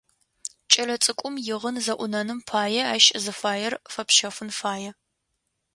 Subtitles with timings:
[0.71, 4.91] Кӏэлэцӏыкӏум игъын зэӏунэным пае, ащ зыфаер фэпщэфын фае.